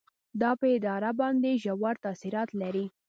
دا 0.41 0.51
په 0.59 0.65
اداره 0.77 1.09
باندې 1.19 1.51
ژور 1.63 1.95
تاثیرات 2.05 2.49
لري. 2.61 2.85